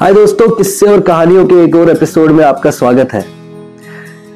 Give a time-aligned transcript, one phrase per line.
[0.00, 3.24] हाय दोस्तों, किस्से और कहानियों के एक और एपिसोड में आपका स्वागत है।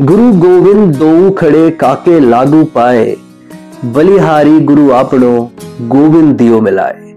[0.02, 3.16] गुरु गोविंद दो खड़े काके लागू पाए,
[3.84, 5.30] बलिहारी गुरु आपनो
[5.80, 7.14] गोविंद दियो मिलाए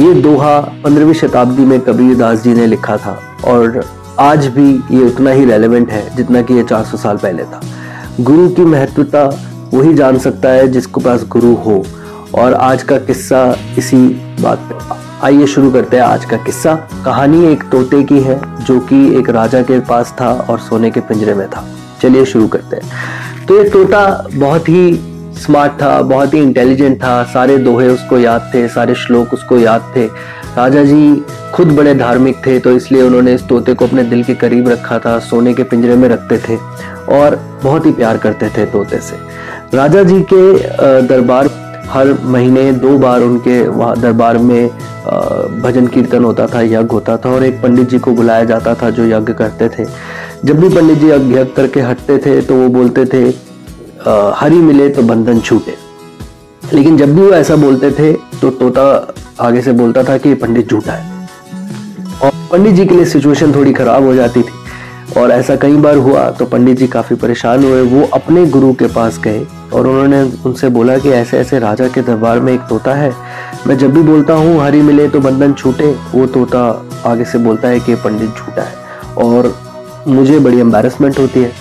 [0.00, 3.82] ये दोहा पंद्रहवीं शताब्दी में कबीर दास जी ने लिखा था और
[4.18, 7.60] आज भी ये उतना ही रेलेवेंट है जितना कि ये 400 साल पहले था।
[8.20, 9.24] गुरु की महत्वता
[9.74, 11.84] वही जान सकता है जिसको पास गुरु हो।
[12.34, 14.06] और आज का किस्सा इसी
[14.40, 14.74] बात पे
[15.22, 16.74] आइए शुरू करते हैं आज का किस्सा।
[17.04, 21.00] कहानी एक तोते की है, जो कि एक राजा के पास था और सोने के
[21.00, 21.64] पिंजरे में था।
[22.02, 27.22] चलिए शुरू करते हैं। तो ये तोता बहुत ही स्मार्ट था, बहुत ही इंटेलिजेंट था।
[27.24, 30.06] सारे दोहे उसको याद थे, सारे श्लोक उसको याद थे।
[30.56, 31.24] राजा जी
[31.54, 34.98] खुद बड़े धार्मिक थे तो इसलिए उन्होंने इस तोते को अपने दिल के करीब रखा
[34.98, 36.56] था, सोने के पिंजरे में रखते थे
[37.14, 39.16] और बहुत ही प्यार करते थे तोते से।
[39.74, 41.48] राजा जी के दरबार
[41.88, 44.68] हर महीने दो बार उनके वहाँ दरबार में
[45.62, 48.90] भजन कीर्तन होता था, यज्ञ होता था और एक पंडित जी को बुलाया जाता था
[48.90, 49.84] जो यज्ञ करते थे।
[50.44, 53.22] जब भी पंडित जी यज्ञ करके हटते थे तो वो बोलते थे
[54.36, 55.74] हरी मिले तो बंधन छूटे।
[56.72, 58.84] लेकिन जब भी वो ऐसा बोलते थे तो तोता
[59.40, 61.28] आगे से बोलता था कि पंडित झूठा है।
[62.22, 64.55] और पंडित जी के लिए सिचुएशन थोड़ी खराब हो जाती थी।
[65.16, 68.86] और ऐसा कई बार हुआ तो पंडित जी काफ़ी परेशान हुए। वो अपने गुरु के
[68.94, 72.94] पास गए और उन्होंने उनसे बोला कि ऐसे ऐसे राजा के दरबार में एक तोता
[72.94, 73.12] है।
[73.66, 76.60] मैं जब भी बोलता हूँ, हरी मिले तो बंधन छूटे। वो तोता
[77.06, 79.54] आगे से बोलता है कि पंडित झूठा है और
[80.08, 81.52] मुझे बड़ी एम्बेरसमेंट होती है।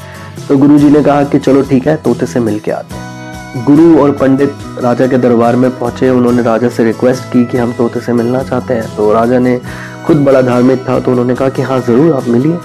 [0.48, 3.64] तो गुरु जी ने कहा कि चलो ठीक है, तोते से मिल के आते हैं।
[3.66, 7.72] गुरु और पंडित राजा के दरबार में पहुँचे। उन्होंने राजा से रिक्वेस्ट की कि हम
[7.74, 9.60] तोते से मिलना चाहते हैं। तो राजा ने
[10.06, 12.58] खुद बड़ा धार्मिक था तो उन्होंने कहा कि हाँ ज़रूर आप मिलिए।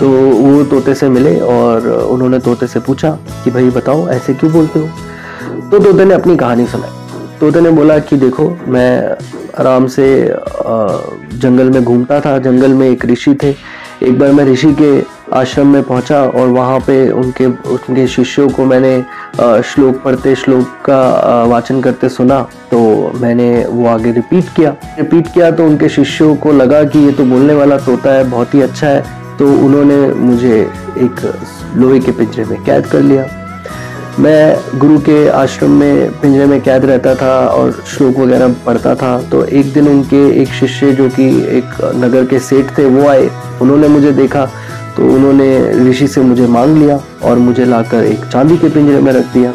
[0.00, 3.10] तो वो तोते से मिले और उन्होंने तोते से पूछा
[3.44, 4.88] कि भाई बताओ, ऐसे क्यों बोलते हो?
[5.70, 6.90] तो तोते ने अपनी कहानी सुनाई।
[7.40, 9.16] तोते ने बोला कि देखो, मैं
[9.58, 10.06] आराम से
[11.34, 13.54] जंगल में घूमता था, जंगल में एक ऋषि थे।
[14.02, 15.02] एक बार मैं ऋषि के
[15.36, 19.00] आश्रम में पहुँचा और वहाँ पे उनके उनके शिष्यों को मैंने
[19.64, 22.78] श्लोक पढ़ते, श्लोक का वाचन करते सुना तो
[23.16, 27.24] मैंने वो आगे रिपीट किया। रिपीट किया तो उनके शिष्यों को लगा कि ये तो
[27.24, 30.56] बोलने वाला तोता है, बहुत ही अच्छा है। तो उन्होंने मुझे
[30.98, 31.20] एक
[31.76, 33.24] लोहे के पिंजरे में कैद कर लिया।
[34.18, 39.16] मैं गुरु के आश्रम में पिंजरे में कैद रहता था और श्लोक वगैरह पढ़ता था।
[39.30, 41.28] तो एक दिन उनके एक शिष्य जो कि
[41.58, 43.30] एक नगर के सेठ थे, वो आए।
[43.62, 44.44] उन्होंने मुझे देखा
[44.96, 45.48] तो उन्होंने
[45.88, 49.52] ऋषि से मुझे मांग लिया और मुझे लाकर एक चांदी के पिंजरे में रख दिया।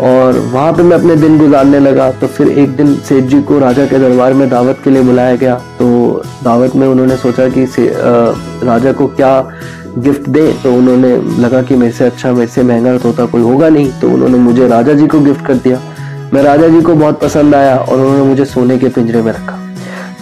[0.00, 3.58] और वहाँ पे मैं अपने दिन गुजारने लगा तो फिर एक दिन सेठ जी को
[3.58, 7.66] राजा के दरबार में दावत के लिए बुलाया गया। तो दावत में उन्होंने सोचा कि
[7.66, 9.38] से राजा को क्या
[9.98, 10.46] गिफ्ट दे?
[10.62, 14.10] तो उन्होंने लगा कि मेरे से अच्छा मेरे से महँगा तोता कोई होगा नहीं। तो
[14.10, 15.80] उन्होंने मुझे राजा जी को गिफ्ट कर दिया।
[16.34, 19.58] मैं राजा जी को बहुत पसंद आया और उन्होंने मुझे सोने के पिंजरे में रखा।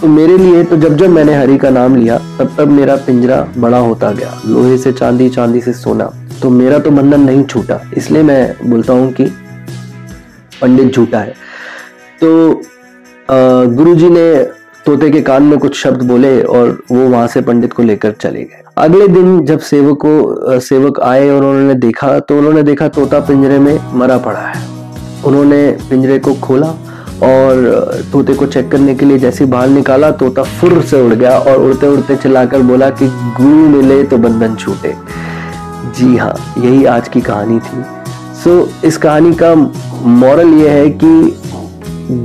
[0.01, 3.47] तो मेरे लिए तो जब जब मैंने हरि का नाम लिया, तब तब मेरा पिंजरा
[3.57, 6.11] बड़ा होता गया, लोहे से चांदी चांदी से सोना।
[6.43, 9.25] तो मेरा तो बंधन नहीं छूटा, इसलिए मैं बोलता हूँ कि
[10.61, 11.35] पंडित झूठा है।
[12.23, 12.61] तो
[13.75, 14.35] गुरु जी ने
[14.87, 18.43] तोते के कान में कुछ शब्द बोले और वो वहाँ से पंडित को लेकर चले
[18.43, 23.21] गए। अगले दिन जब सेवक को सेवक आए और उन्होंने देखा तो उन्होंने देखा तोता
[23.21, 24.69] पिंजरे में मरा पड़ा है।
[25.25, 26.69] उन्होंने पिंजरे को खोला
[27.23, 31.39] और तोते को चेक करने के लिए जैसे बाहर निकाला, तोता फुर से उड़ गया
[31.39, 33.07] और उड़ते उड़ते चिल्लाकर बोला कि,
[33.37, 34.95] गुरु मिले तो बंधन छूटे।
[35.97, 37.83] जी हाँ यही आज की कहानी थी।
[38.45, 41.37] सो so, इस कहानी का मॉरल ये है कि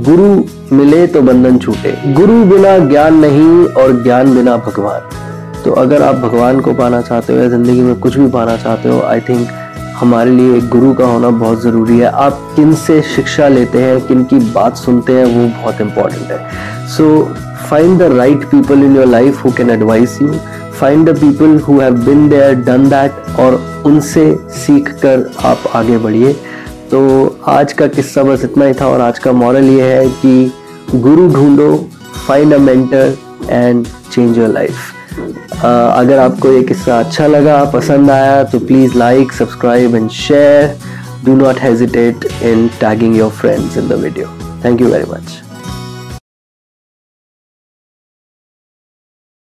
[0.04, 6.02] गुरु मिले तो बंधन छूटे। गुरु बिना ज्ञान नहीं और ज्ञान बिना भगवान। तो अगर
[6.02, 9.20] आप भगवान को पाना चाहते हो या ज़िंदगी में कुछ भी पाना चाहते हो आई
[9.20, 9.48] थिंक
[9.96, 14.00] हमारे लिए एक गुरु का होना बहुत ज़रूरी है। आप किन से शिक्षा लेते हैं
[14.06, 17.06] किन की बात सुनते हैं वो बहुत इंपॉर्टेंट है। So
[17.70, 20.28] find the right people in your life who can advise you
[20.80, 23.54] find the people who have been there done that और
[23.86, 24.24] उनसे
[24.56, 26.32] सीख कर आप आगे बढ़िए।
[26.90, 27.00] तो
[27.48, 30.52] आज का किस्सा बस इतना ही था और आज का मॉरल ये है कि
[30.94, 31.74] गुरु ढूंढो
[32.26, 33.16] find a mentor
[33.50, 34.92] and change your life
[35.64, 40.76] अगर आपको ये किस्सा अच्छा लगा, पसंद आया तो please like subscribe and share
[41.24, 44.28] do not hesitate in tagging your friends in the video
[44.64, 45.42] thank you very much